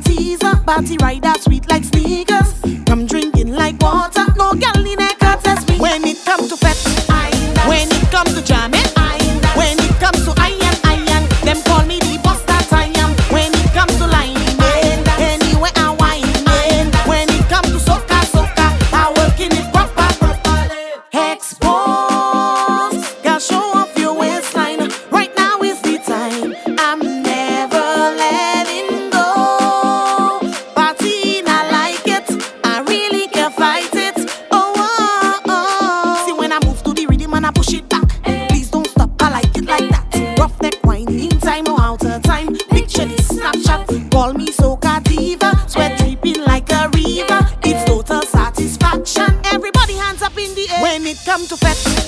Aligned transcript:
teaser. 0.00 0.54
body 0.64 0.96
rider 0.98 1.32
sweet 1.40 1.68
like 1.68 1.84
sneakers. 1.84 2.54
Come 2.86 3.06
drinking 3.06 3.54
like 3.54 3.80
water. 3.80 4.26
No 4.36 4.52
girl 4.52 4.86
in 4.86 5.00
a 5.00 5.14
contest 5.14 5.68
me. 5.68 5.78
When 5.78 6.04
it 6.04 6.24
comes 6.24 6.48
to 6.48 6.56
fete, 6.56 7.08
when 7.68 7.88
it 7.90 8.10
comes 8.10 8.34
to 8.34 8.42
jamming. 8.42 8.89
So 51.50 51.56
fat. 51.56 51.99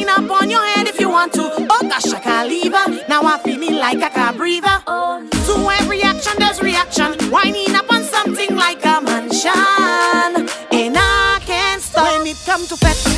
Wind 0.00 0.08
up 0.08 0.30
on 0.30 0.48
your 0.48 0.64
if 0.88 0.98
you 0.98 1.10
want 1.10 1.34
to. 1.34 1.42
Oh 1.42 1.82
gosh, 1.82 2.10
I 2.10 2.20
can't 2.20 2.48
leave 2.48 2.72
her. 2.72 3.06
Now 3.06 3.20
I'm 3.20 3.38
feeling 3.40 3.76
like 3.76 3.98
To 5.44 5.70
every 5.78 6.00
action, 6.00 6.32
there's 6.38 6.62
reaction. 6.62 7.30
Winding 7.30 7.74
up 7.74 7.92
on 7.92 8.02
something 8.04 8.56
like 8.56 8.82
a 8.86 9.02
mansion. 9.02 10.48
And 10.72 10.96
I 10.96 11.38
can't 11.44 11.82
stop. 11.82 12.18
When 12.18 12.26
it 12.26 12.38
comes 12.46 12.68
to 12.68 12.76
fete 12.76 13.09